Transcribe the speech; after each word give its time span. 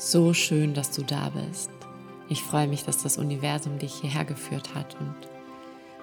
So 0.00 0.32
schön, 0.32 0.74
dass 0.74 0.92
du 0.92 1.02
da 1.02 1.28
bist. 1.30 1.70
Ich 2.28 2.44
freue 2.44 2.68
mich, 2.68 2.84
dass 2.84 3.02
das 3.02 3.18
Universum 3.18 3.80
dich 3.80 3.94
hierher 3.94 4.24
geführt 4.24 4.72
hat 4.72 4.96
und 5.00 5.16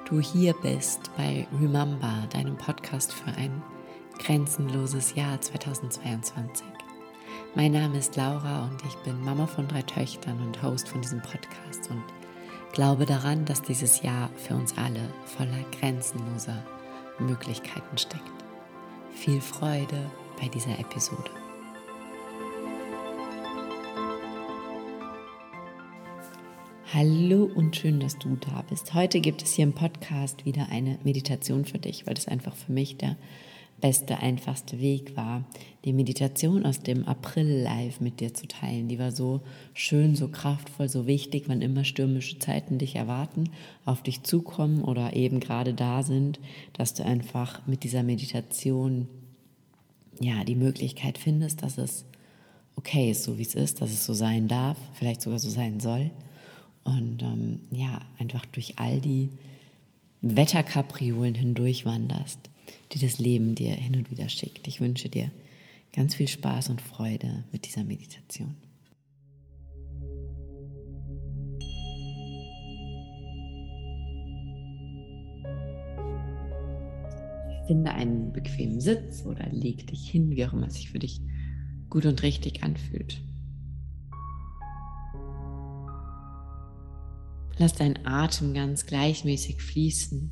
du 0.10 0.20
hier 0.20 0.54
bist 0.62 1.00
bei 1.16 1.48
Remember, 1.62 2.28
deinem 2.34 2.58
Podcast 2.58 3.14
für 3.14 3.32
ein 3.38 3.64
grenzenloses 4.20 5.16
Jahr 5.16 5.40
2022. 5.40 6.66
Mein 7.56 7.72
Name 7.72 7.98
ist 7.98 8.18
Laura 8.18 8.66
und 8.66 8.84
ich 8.86 8.96
bin 9.06 9.24
Mama 9.24 9.48
von 9.48 9.66
drei 9.66 9.84
Töchtern 9.84 10.42
und 10.42 10.62
Host 10.62 10.90
von 10.90 11.00
diesem 11.00 11.22
Podcast 11.22 11.90
und 11.90 12.04
glaube 12.74 13.06
daran, 13.06 13.46
dass 13.46 13.62
dieses 13.62 14.02
Jahr 14.02 14.30
für 14.36 14.56
uns 14.56 14.78
alle 14.78 15.10
voller 15.24 15.64
grenzenloser 15.80 16.62
Möglichkeiten 17.18 17.98
steckt. 17.98 18.44
Viel 19.14 19.40
Freude 19.40 20.12
bei 20.38 20.50
dieser 20.50 20.78
Episode. 20.80 21.45
Hallo 26.94 27.50
und 27.56 27.76
schön, 27.76 28.00
dass 28.00 28.20
du 28.20 28.36
da 28.36 28.64
bist. 28.70 28.94
Heute 28.94 29.20
gibt 29.20 29.42
es 29.42 29.54
hier 29.54 29.64
im 29.64 29.74
Podcast 29.74 30.46
wieder 30.46 30.70
eine 30.70 31.00
Meditation 31.04 31.66
für 31.66 31.80
dich, 31.80 32.06
weil 32.06 32.14
das 32.14 32.28
einfach 32.28 32.56
für 32.56 32.72
mich 32.72 32.96
der 32.98 33.18
beste, 33.82 34.20
einfachste 34.20 34.80
Weg 34.80 35.18
war, 35.18 35.44
die 35.84 35.94
Meditation 35.94 36.64
aus 36.64 36.82
dem 36.82 37.04
April 37.06 37.64
live 37.64 38.02
mit 38.02 38.20
dir 38.20 38.36
zu 38.36 38.48
teilen. 38.48 38.88
Die 38.88 39.00
war 39.00 39.12
so 39.12 39.42
schön, 39.74 40.16
so 40.16 40.28
kraftvoll, 40.28 40.88
so 40.88 41.08
wichtig, 41.08 41.46
wann 41.48 41.64
immer 41.64 41.86
stürmische 41.86 42.38
Zeiten 42.38 42.78
dich 42.78 42.96
erwarten, 42.96 43.50
auf 43.84 44.04
dich 44.04 44.22
zukommen 44.22 44.84
oder 44.84 45.16
eben 45.16 45.40
gerade 45.40 45.74
da 45.74 46.04
sind, 46.04 46.40
dass 46.74 46.94
du 46.94 47.04
einfach 47.04 47.66
mit 47.66 47.84
dieser 47.84 48.04
Meditation 48.04 49.08
ja 50.20 50.44
die 50.44 50.56
Möglichkeit 50.56 51.18
findest, 51.18 51.64
dass 51.64 51.80
es 51.80 52.06
okay 52.76 53.10
ist, 53.10 53.24
so 53.24 53.40
wie 53.40 53.44
es 53.44 53.56
ist, 53.56 53.82
dass 53.82 53.92
es 53.92 54.06
so 54.06 54.14
sein 54.14 54.48
darf, 54.48 54.78
vielleicht 54.94 55.24
sogar 55.24 55.40
so 55.40 55.50
sein 55.50 55.80
soll 55.80 56.12
und 56.86 57.22
ähm, 57.24 57.60
ja, 57.72 58.00
einfach 58.20 58.46
durch 58.46 58.80
all 58.80 59.02
die 59.02 59.30
Wetterkapriolen 60.22 61.36
hindurch 61.36 61.86
wanderst, 61.86 62.40
die 62.94 63.00
das 63.00 63.20
Leben 63.20 63.56
dir 63.56 63.72
hin 63.72 63.96
und 63.96 64.10
wieder 64.12 64.30
schickt. 64.30 64.68
Ich 64.68 64.80
wünsche 64.80 65.10
dir 65.10 65.30
ganz 65.92 66.16
viel 66.16 66.28
Spaß 66.28 66.70
und 66.70 66.82
Freude 66.82 67.44
mit 67.52 67.66
dieser 67.66 67.84
Meditation. 67.84 68.56
Finde 77.68 77.92
einen 77.92 78.32
bequemen 78.32 78.80
Sitz 78.80 79.26
oder 79.26 79.48
leg 79.50 79.88
dich 79.88 80.08
hin, 80.08 80.30
wie 80.30 80.46
auch 80.46 80.54
immer 80.54 80.68
es 80.68 80.76
sich 80.76 80.92
für 80.92 81.00
dich 81.00 81.20
gut 81.90 82.06
und 82.06 82.22
richtig 82.22 82.62
anfühlt. 82.62 83.20
Lass 87.66 87.74
deinen 87.74 88.06
Atem 88.06 88.54
ganz 88.54 88.86
gleichmäßig 88.86 89.60
fließen. 89.60 90.30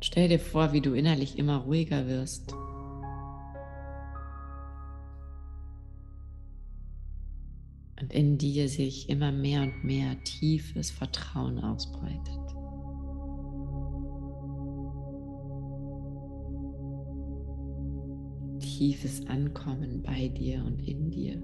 Stell 0.00 0.28
dir 0.28 0.40
vor, 0.40 0.72
wie 0.72 0.80
du 0.80 0.94
innerlich 0.94 1.38
immer 1.38 1.58
ruhiger 1.58 2.08
wirst. 2.08 2.52
Und 8.00 8.12
in 8.12 8.38
dir 8.38 8.68
sich 8.68 9.08
immer 9.08 9.30
mehr 9.30 9.62
und 9.62 9.84
mehr 9.84 10.20
tiefes 10.24 10.90
Vertrauen 10.90 11.60
ausbreitet. 11.60 12.59
Tiefes 18.80 19.20
Ankommen 19.28 20.02
bei 20.02 20.28
dir 20.28 20.64
und 20.66 20.80
in 20.88 21.10
dir. 21.10 21.34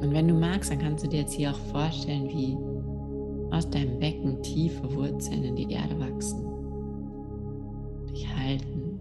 Und 0.00 0.12
wenn 0.12 0.26
du 0.26 0.34
magst, 0.34 0.72
dann 0.72 0.80
kannst 0.80 1.04
du 1.04 1.08
dir 1.08 1.20
jetzt 1.20 1.34
hier 1.34 1.52
auch 1.52 1.58
vorstellen, 1.70 2.28
wie 2.30 2.58
aus 3.54 3.70
deinem 3.70 4.00
Becken 4.00 4.42
tiefe 4.42 4.92
Wurzeln 4.92 5.44
in 5.44 5.54
die 5.54 5.72
Erde 5.72 6.00
wachsen, 6.00 6.44
dich 8.10 8.26
halten 8.36 8.98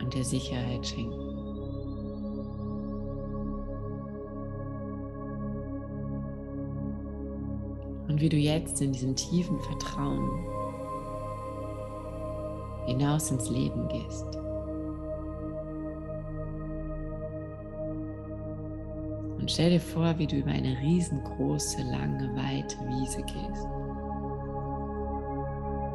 und 0.00 0.14
dir 0.14 0.22
Sicherheit 0.22 0.86
schenken. 0.86 1.12
Und 8.06 8.20
wie 8.20 8.28
du 8.28 8.36
jetzt 8.36 8.80
in 8.80 8.92
diesem 8.92 9.16
tiefen 9.16 9.58
Vertrauen 9.58 10.54
hinaus 12.86 13.30
ins 13.30 13.48
Leben 13.50 13.88
gehst. 13.88 14.26
Und 19.44 19.50
stell 19.50 19.70
dir 19.70 19.80
vor, 19.80 20.18
wie 20.18 20.26
du 20.26 20.36
über 20.36 20.50
eine 20.50 20.74
riesengroße, 20.80 21.82
lange, 21.82 22.34
weite 22.34 22.78
Wiese 22.88 23.22
gehst. 23.22 23.68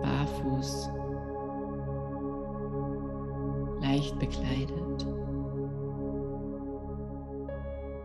Barfuß, 0.03 0.89
leicht 3.81 4.19
bekleidet. 4.19 5.07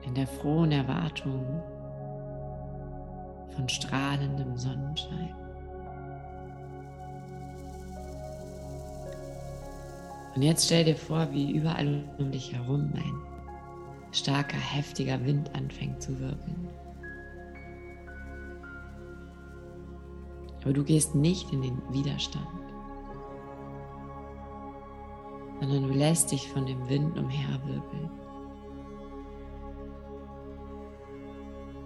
In 0.07 0.15
der 0.15 0.27
frohen 0.27 0.73
Erwartung 0.73 1.45
von 3.55 3.69
strahlendem 3.69 4.57
Sonnenschein. 4.57 5.44
Und 10.35 10.43
jetzt 10.43 10.67
stell 10.67 10.85
dir 10.85 10.97
vor, 10.97 11.29
wie 11.33 11.53
überall 11.53 12.05
um 12.19 12.33
dich 12.33 12.53
herum 12.53 12.93
ein 12.95 13.35
starker, 14.13 14.57
heftiger 14.57 15.25
Wind 15.25 15.55
anfängt 15.55 16.03
zu 16.03 16.19
wirbeln. 16.19 16.69
Aber 20.63 20.73
du 20.73 20.83
gehst 20.83 21.15
nicht 21.15 21.53
in 21.53 21.63
den 21.63 21.83
Widerstand, 21.93 22.47
sondern 25.61 25.89
du 25.89 25.95
lässt 25.95 26.33
dich 26.33 26.49
von 26.49 26.65
dem 26.67 26.89
Wind 26.89 27.19
umherwirbeln. 27.19 28.11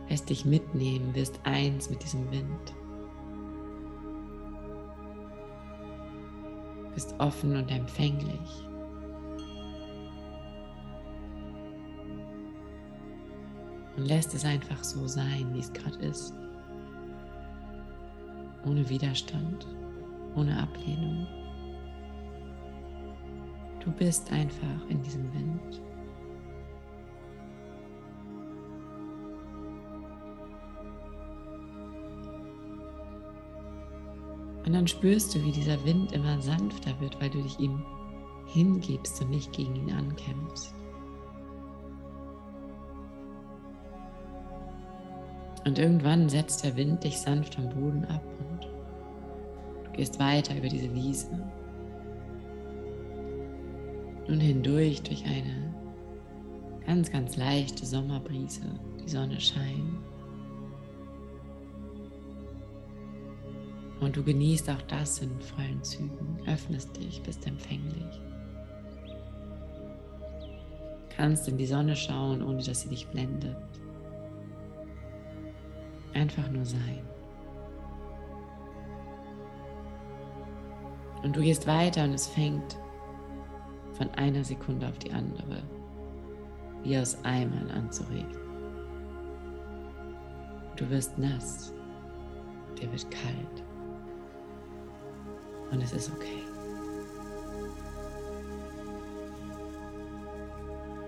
Lässt 0.09 0.31
dich 0.31 0.45
mitnehmen, 0.45 1.15
wirst 1.15 1.41
eins 1.45 1.91
mit 1.91 2.03
diesem 2.03 2.31
Wind. 2.31 2.78
Bist 6.99 7.15
offen 7.19 7.55
und 7.55 7.71
empfänglich. 7.71 8.67
Und 13.97 14.05
lässt 14.05 14.35
es 14.35 14.45
einfach 14.45 14.83
so 14.83 15.07
sein, 15.07 15.49
wie 15.55 15.61
es 15.61 15.73
gerade 15.73 15.97
ist. 15.99 16.35
Ohne 18.67 18.89
Widerstand, 18.89 19.65
ohne 20.35 20.61
Ablehnung. 20.61 21.29
Du 23.79 23.93
bist 23.93 24.33
einfach 24.33 24.85
in 24.89 25.01
diesem 25.01 25.33
Wind. 25.35 25.81
Und 34.69 34.75
dann 34.75 34.87
spürst 34.87 35.35
du, 35.35 35.43
wie 35.43 35.51
dieser 35.51 35.83
Wind 35.87 36.13
immer 36.13 36.43
sanfter 36.43 37.01
wird, 37.01 37.19
weil 37.23 37.31
du 37.31 37.41
dich 37.41 37.59
ihm 37.59 37.83
hingibst 38.49 39.19
und 39.23 39.31
nicht 39.31 39.51
gegen 39.51 39.75
ihn 39.75 39.91
ankämpfst. 39.91 40.75
Und 45.65 45.79
irgendwann 45.79 46.29
setzt 46.29 46.65
der 46.65 46.77
Wind 46.77 47.03
dich 47.03 47.17
sanft 47.17 47.59
am 47.59 47.71
Boden 47.71 48.05
ab 48.05 48.23
und 48.39 48.65
du 49.87 49.93
gehst 49.93 50.21
weiter 50.21 50.55
über 50.55 50.69
diese 50.69 50.95
Wiese. 50.95 51.31
Nun 54.29 54.39
hindurch 54.39 55.03
durch 55.03 55.25
eine 55.25 55.75
ganz, 56.85 57.11
ganz 57.11 57.39
leichte 57.39 57.87
Sommerbrise. 57.87 58.61
Die 59.03 59.09
Sonne 59.09 59.41
scheint. 59.41 59.97
Und 64.01 64.17
du 64.17 64.23
genießt 64.23 64.71
auch 64.71 64.83
das 64.83 65.21
in 65.21 65.41
vollen 65.41 65.83
Zügen, 65.83 66.39
öffnest 66.47 66.97
dich, 66.97 67.23
bist 67.23 67.47
empfänglich. 67.47 68.21
Kannst 71.09 71.49
in 71.49 71.57
die 71.57 71.67
Sonne 71.67 71.97
schauen, 71.97 72.43
ohne 72.43 72.63
dass 72.63 72.83
sie 72.83 72.91
dich 72.91 73.09
blendet. 73.09 73.57
Einfach 76.15 76.49
nur 76.51 76.65
sein. 76.65 77.03
Und 81.25 81.35
du 81.35 81.41
gehst 81.41 81.67
weiter 81.67 82.05
und 82.05 82.15
es 82.15 82.29
fängt 82.29 82.79
von 83.95 84.09
einer 84.11 84.45
Sekunde 84.45 84.87
auf 84.89 84.99
die 84.99 85.13
andere 85.13 85.63
wie 86.85 86.97
aus 86.97 87.19
Eimern 87.25 87.71
anzuregen. 87.73 88.39
Du 90.77 90.89
wirst 90.89 91.19
nass 91.19 91.75
dir 92.81 92.91
wird 92.93 93.11
kalt. 93.11 93.68
Und 95.71 95.83
es 95.83 95.93
ist 95.93 96.11
okay. 96.13 96.43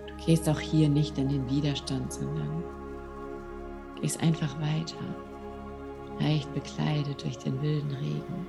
Du 0.07 0.25
gehst 0.27 0.49
auch 0.49 0.61
hier 0.61 0.89
nicht 0.89 1.17
in 1.19 1.29
den 1.29 1.49
Widerstand, 1.49 2.13
sondern 2.13 2.63
gehst 4.01 4.23
einfach 4.23 4.55
weiter, 4.61 4.97
leicht 6.19 6.53
bekleidet 6.55 7.23
durch 7.25 7.39
den 7.39 7.61
wilden 7.63 7.91
Regen, 7.93 8.47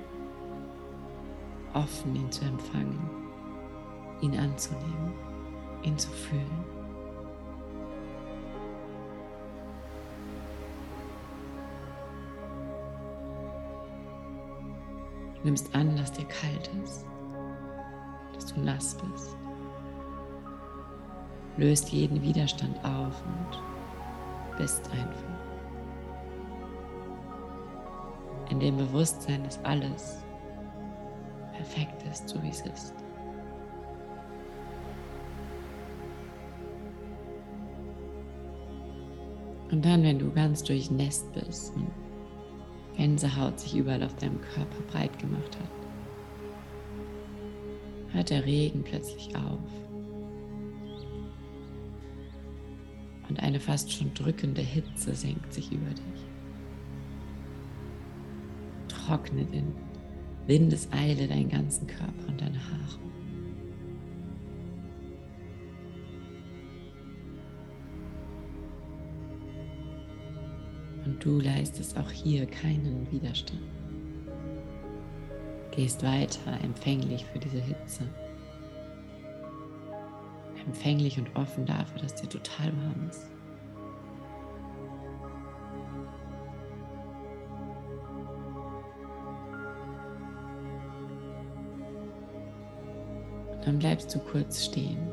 offen 1.74 2.14
ihn 2.14 2.30
zu 2.30 2.44
empfangen, 2.44 3.08
ihn 4.20 4.38
anzunehmen, 4.38 5.12
ihn 5.82 5.98
zu 5.98 6.10
fühlen. 6.10 6.71
Nimmst 15.44 15.74
an, 15.74 15.96
dass 15.96 16.12
dir 16.12 16.24
kalt 16.26 16.70
ist, 16.84 17.06
dass 18.34 18.46
du 18.46 18.60
nass 18.60 18.96
bist. 18.96 19.36
Löst 21.56 21.90
jeden 21.90 22.22
Widerstand 22.22 22.76
auf 22.84 23.22
und 23.24 24.58
bist 24.58 24.88
einfach. 24.90 25.32
In 28.50 28.60
dem 28.60 28.76
Bewusstsein, 28.76 29.42
dass 29.44 29.62
alles 29.64 30.18
perfekt 31.52 32.02
ist, 32.10 32.28
so 32.28 32.42
wie 32.42 32.50
es 32.50 32.60
ist. 32.62 32.94
Und 39.70 39.82
dann, 39.84 40.02
wenn 40.02 40.18
du 40.18 40.30
ganz 40.30 40.62
durchnässt 40.62 41.32
bist 41.32 41.74
und 41.74 41.90
Gänsehaut 42.96 43.58
sich 43.58 43.76
überall 43.76 44.02
auf 44.02 44.14
deinem 44.16 44.40
Körper 44.40 44.80
breit 44.90 45.18
gemacht 45.18 45.58
hat, 45.58 45.70
hört 48.12 48.30
der 48.30 48.44
Regen 48.44 48.82
plötzlich 48.82 49.34
auf. 49.34 49.60
Und 53.28 53.42
eine 53.42 53.60
fast 53.60 53.90
schon 53.90 54.12
drückende 54.14 54.60
Hitze 54.60 55.14
senkt 55.14 55.52
sich 55.54 55.72
über 55.72 55.90
dich. 55.90 56.26
Trocknet 58.88 59.52
in 59.52 59.72
Windeseile 60.46 61.28
deinen 61.28 61.48
ganzen 61.48 61.86
Körper 61.86 62.28
und 62.28 62.40
deine 62.40 62.58
Haare. 62.58 62.98
Du 71.22 71.38
leistest 71.40 71.96
auch 71.96 72.10
hier 72.10 72.46
keinen 72.46 73.06
Widerstand. 73.10 73.62
Gehst 75.70 76.02
weiter 76.02 76.58
empfänglich 76.62 77.24
für 77.24 77.38
diese 77.38 77.60
Hitze. 77.60 78.02
Empfänglich 80.66 81.18
und 81.18 81.34
offen 81.36 81.64
dafür, 81.64 82.00
dass 82.02 82.14
dir 82.16 82.28
total 82.28 82.66
warm 82.66 83.08
ist. 83.08 83.26
Dann 93.64 93.78
bleibst 93.78 94.12
du 94.14 94.18
kurz 94.18 94.64
stehen. 94.64 95.08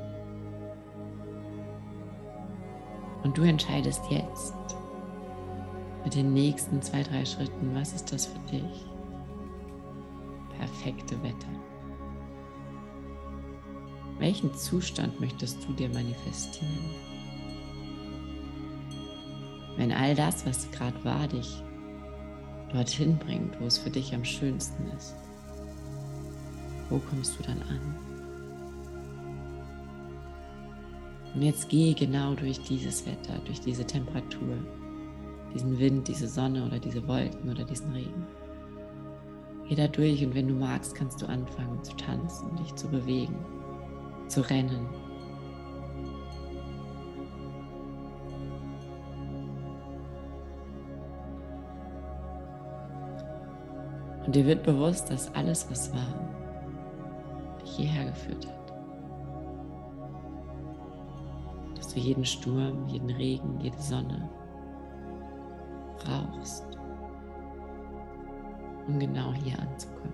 Und 3.24 3.38
du 3.38 3.44
entscheidest 3.44 4.02
jetzt 4.10 4.56
mit 6.04 6.16
den 6.16 6.34
nächsten 6.34 6.82
zwei, 6.82 7.04
drei 7.04 7.26
Schritten, 7.26 7.76
was 7.76 7.94
ist 7.94 8.12
das 8.12 8.26
für 8.26 8.40
dich? 8.52 8.86
Perfekte 10.58 11.22
Wetter. 11.24 11.48
Welchen 14.18 14.54
Zustand 14.54 15.20
möchtest 15.20 15.66
du 15.66 15.74
dir 15.74 15.90
manifestieren? 15.90 16.90
Wenn 19.78 19.94
all 19.94 20.14
das, 20.14 20.46
was 20.46 20.70
gerade 20.72 21.04
war, 21.06 21.28
dich 21.28 21.64
dorthin 22.72 23.18
bringt, 23.18 23.60
wo 23.62 23.66
es 23.66 23.78
für 23.78 23.90
dich 23.90 24.14
am 24.14 24.26
schönsten 24.26 24.88
ist, 24.98 25.16
wo 26.90 27.00
kommst 27.00 27.40
du 27.40 27.44
dann 27.44 27.62
an? 27.64 27.96
Und 31.34 31.42
jetzt 31.44 31.70
gehe 31.70 31.94
genau 31.94 32.34
durch 32.34 32.60
dieses 32.62 33.06
Wetter, 33.06 33.40
durch 33.46 33.62
diese 33.62 33.86
Temperatur, 33.86 34.58
diesen 35.54 35.80
Wind, 35.80 36.08
diese 36.08 36.28
Sonne 36.28 36.66
oder 36.66 36.80
diese 36.80 37.08
Wolken 37.08 37.50
oder 37.50 37.64
diesen 37.64 37.92
Regen. 37.92 38.28
Geh 39.68 39.76
da 39.76 39.88
durch 39.88 40.26
und 40.26 40.36
wenn 40.36 40.48
du 40.48 40.54
magst, 40.54 40.96
kannst 40.96 41.22
du 41.22 41.28
anfangen 41.28 41.84
zu 41.84 41.96
tanzen, 41.96 42.56
dich 42.58 42.74
zu 42.76 42.88
bewegen, 42.88 43.36
zu 44.28 44.42
rennen. 44.50 44.88
Und 54.26 54.36
dir 54.36 54.46
wird 54.46 54.64
bewusst, 54.64 55.10
dass 55.10 55.34
alles, 55.34 55.70
was 55.72 55.92
war, 55.94 56.30
dich 57.62 57.72
hierher 57.72 58.12
geführt 58.12 58.46
hat. 58.46 58.60
dass 61.90 61.96
du 61.96 62.00
jeden 62.02 62.26
Sturm, 62.26 62.88
jeden 62.88 63.10
Regen, 63.10 63.60
jede 63.62 63.82
Sonne 63.82 64.30
brauchst, 66.04 66.66
um 68.88 69.00
genau 69.00 69.34
hier 69.34 69.58
anzukommen. 69.60 70.14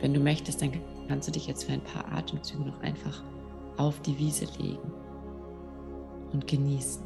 Wenn 0.00 0.12
du 0.12 0.20
möchtest, 0.20 0.60
dann 0.60 0.72
kannst 1.08 1.28
du 1.28 1.32
dich 1.32 1.46
jetzt 1.46 1.64
für 1.64 1.72
ein 1.72 1.80
paar 1.80 2.10
Atemzüge 2.12 2.64
noch 2.64 2.80
einfach 2.82 3.22
auf 3.76 4.00
die 4.02 4.18
Wiese 4.18 4.46
legen 4.58 4.92
und 6.32 6.46
genießen. 6.46 7.02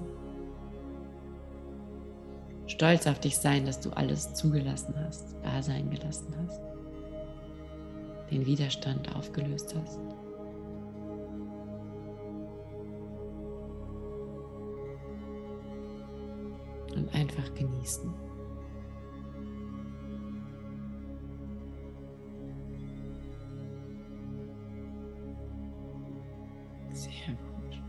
Stolz 2.66 3.06
auf 3.06 3.18
dich 3.18 3.36
sein, 3.38 3.64
dass 3.66 3.80
du 3.80 3.90
alles 3.90 4.34
zugelassen 4.34 4.94
hast, 5.04 5.36
da 5.42 5.62
sein 5.62 5.90
gelassen 5.90 6.34
hast, 6.42 6.60
den 8.30 8.44
Widerstand 8.46 9.14
aufgelöst 9.16 9.74
hast. 9.80 9.98
Einfach 17.12 17.54
genießen. 17.54 18.12
Sehr 26.92 27.34
gut. 27.34 27.82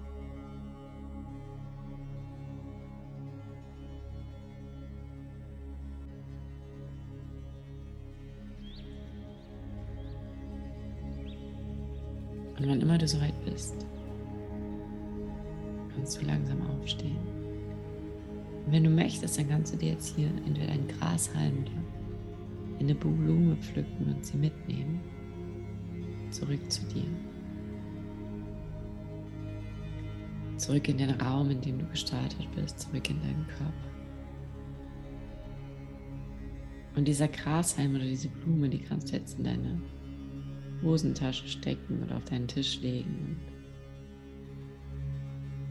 Und 12.57 12.67
wann 12.67 12.81
immer 12.81 12.97
du 12.97 13.07
soweit 13.07 13.33
bist, 13.45 13.87
kannst 15.95 16.21
du 16.21 16.25
langsam 16.25 16.61
aufstehen. 16.69 17.38
Und 18.69 18.75
wenn 18.75 18.83
du 18.83 18.91
möchtest, 18.91 19.39
dann 19.39 19.49
kannst 19.49 19.73
du 19.73 19.77
dir 19.77 19.93
jetzt 19.93 20.15
hier 20.15 20.27
entweder 20.45 20.71
einen 20.71 20.87
Grashalm 20.87 21.57
oder 21.63 22.79
eine 22.79 22.93
Blume 22.93 23.55
pflücken 23.55 24.13
und 24.13 24.23
sie 24.23 24.37
mitnehmen. 24.37 25.01
Zurück 26.29 26.71
zu 26.71 26.83
dir. 26.85 27.07
Zurück 30.57 30.87
in 30.87 30.99
den 30.99 31.09
Raum, 31.19 31.49
in 31.49 31.59
dem 31.61 31.79
du 31.79 31.85
gestartet 31.87 32.47
bist, 32.55 32.81
zurück 32.81 33.09
in 33.09 33.19
deinen 33.21 33.47
Körper. 33.47 33.73
Und 36.95 37.07
dieser 37.07 37.27
Grashalm 37.27 37.95
oder 37.95 38.05
diese 38.05 38.29
Blume, 38.29 38.69
die 38.69 38.83
kannst 38.83 39.11
du 39.11 39.15
jetzt 39.15 39.39
in 39.39 39.45
deine 39.45 39.81
Hosentasche 40.83 41.47
stecken 41.47 42.03
oder 42.03 42.17
auf 42.17 42.25
deinen 42.25 42.47
Tisch 42.47 42.79
legen 42.81 43.39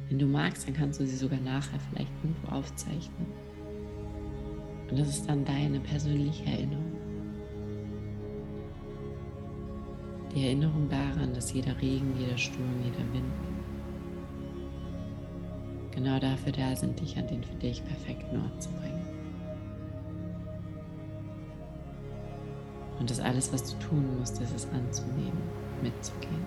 wenn 0.09 0.19
du 0.19 0.27
magst, 0.27 0.67
dann 0.67 0.75
kannst 0.75 1.00
du 1.00 1.07
sie 1.07 1.17
sogar 1.17 1.41
nachher 1.41 1.79
vielleicht 1.91 2.12
irgendwo 2.23 2.53
aufzeichnen. 2.53 3.27
Und 4.91 4.99
das 4.99 5.09
ist 5.09 5.29
dann 5.29 5.45
deine 5.45 5.81
persönliche 5.81 6.45
Erinnerung. 6.47 6.97
Die 10.35 10.45
Erinnerung 10.45 10.88
daran, 10.88 11.35
dass 11.35 11.53
jeder 11.53 11.79
Regen, 11.81 12.15
jeder 12.19 12.38
Sturm, 12.38 12.83
jeder 12.83 13.12
Wind 13.12 13.25
genau 15.91 16.19
dafür 16.21 16.53
da 16.53 16.77
sind, 16.77 17.00
dich 17.00 17.19
an 17.19 17.27
den 17.27 17.43
für 17.43 17.57
dich 17.57 17.85
perfekten 17.85 18.41
Ort 18.41 18.62
zu 18.62 18.71
bringen. 18.71 19.05
Und 23.00 23.11
das 23.11 23.21
alles, 23.21 23.53
was 23.53 23.73
du 23.73 23.79
tun 23.79 24.19
musst, 24.19 24.41
ist 24.41 24.55
es 24.55 24.69
anzunehmen, 24.71 25.43
mitzugehen, 25.83 26.47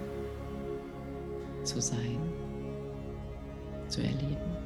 zu 1.63 1.81
sein 1.81 2.19
zu 3.91 4.01
erleben. 4.01 4.57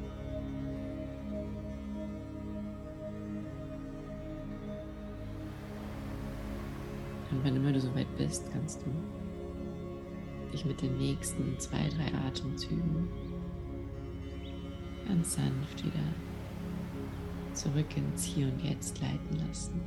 Und 7.30 7.44
wenn 7.44 7.56
immer 7.56 7.72
du 7.72 7.80
soweit 7.80 8.06
bist, 8.16 8.50
kannst 8.52 8.82
du 8.82 8.90
dich 10.52 10.64
mit 10.64 10.80
den 10.80 10.96
nächsten 10.96 11.58
zwei, 11.58 11.88
drei 11.88 12.16
Atemzügen 12.26 13.08
ganz 15.06 15.34
sanft 15.34 15.84
wieder 15.84 16.14
zurück 17.52 17.96
ins 17.96 18.24
Hier 18.24 18.46
und 18.48 18.62
Jetzt 18.62 19.00
leiten 19.00 19.46
lassen, 19.46 19.80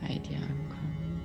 bei 0.00 0.18
dir 0.18 0.36
ankommen. 0.36 1.20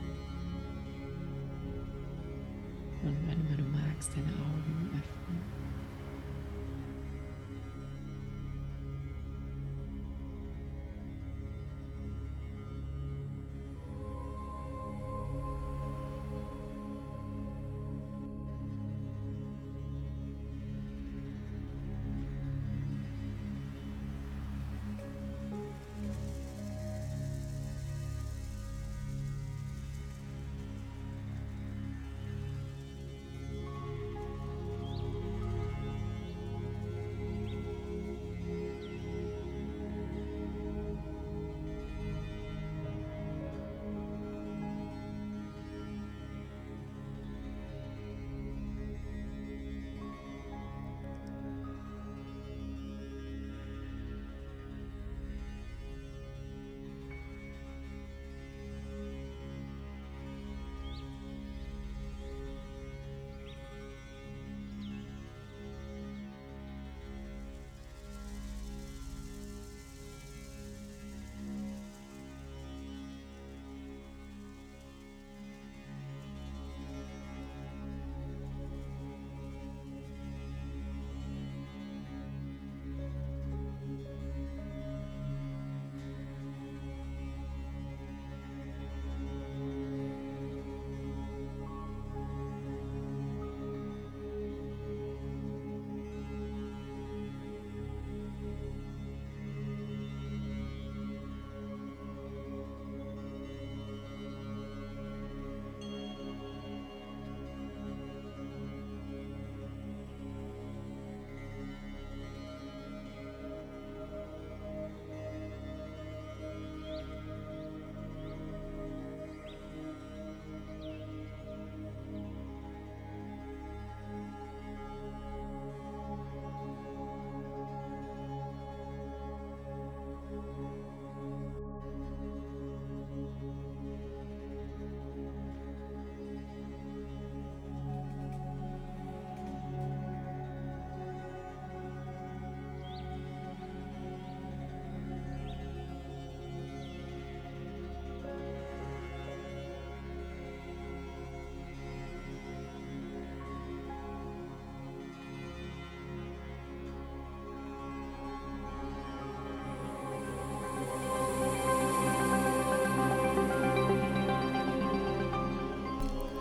Und 3.04 3.16
wenn 3.28 3.46
immer 3.46 3.58
du 3.58 3.64
magst, 3.64 4.12
deine 4.16 4.28
Augen 4.28 4.90
öffnen. 4.92 5.69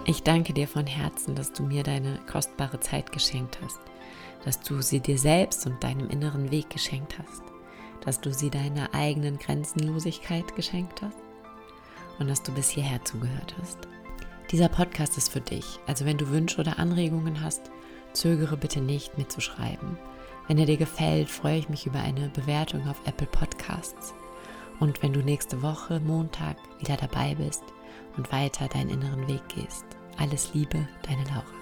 Ich 0.09 0.23
danke 0.23 0.55
dir 0.55 0.67
von 0.67 0.87
Herzen, 0.87 1.35
dass 1.35 1.53
du 1.53 1.63
mir 1.63 1.83
deine 1.83 2.19
kostbare 2.33 2.81
Zeit 2.81 3.13
geschenkt 3.13 3.59
hast, 3.63 3.79
dass 4.43 4.59
du 4.59 4.81
sie 4.81 5.01
dir 5.01 5.19
selbst 5.19 5.67
und 5.67 5.85
deinem 5.85 6.09
inneren 6.09 6.51
Weg 6.51 6.71
geschenkt 6.71 7.19
hast, 7.19 7.43
dass 8.07 8.19
du 8.19 8.33
sie 8.33 8.49
deiner 8.49 8.95
eigenen 8.95 9.39
Grenzenlosigkeit 9.39 10.57
geschenkt 10.57 11.03
hast 11.03 11.19
und 12.19 12.27
dass 12.27 12.43
du 12.43 12.53
bis 12.53 12.71
hierher 12.71 13.05
zugehört 13.05 13.55
hast. 13.61 13.81
Dieser 14.51 14.71
Podcast 14.71 15.19
ist 15.19 15.31
für 15.31 15.43
dich, 15.43 15.79
also 15.87 16.07
wenn 16.07 16.17
du 16.17 16.31
Wünsche 16.31 16.59
oder 16.63 16.79
Anregungen 16.79 17.43
hast, 17.43 17.71
zögere 18.15 18.57
bitte 18.57 18.81
nicht, 18.81 19.19
mir 19.19 19.29
zu 19.29 19.43
schreiben. 19.43 19.99
Wenn 20.47 20.57
er 20.57 20.65
dir 20.65 20.79
gefällt, 20.79 21.29
freue 21.29 21.59
ich 21.59 21.69
mich 21.69 21.85
über 21.85 22.01
eine 22.01 22.31
Bewertung 22.31 22.89
auf 22.89 23.03
Apple 23.05 23.27
Podcasts. 23.27 24.15
Und 24.81 25.03
wenn 25.03 25.13
du 25.13 25.21
nächste 25.21 25.61
Woche, 25.61 26.01
Montag, 26.01 26.57
wieder 26.79 26.97
dabei 26.97 27.35
bist 27.35 27.63
und 28.17 28.33
weiter 28.33 28.69
deinen 28.69 28.89
inneren 28.89 29.29
Weg 29.29 29.47
gehst. 29.51 29.98
Alles 30.19 30.53
Liebe, 30.53 30.87
deine 31.03 31.23
Laura. 31.25 31.58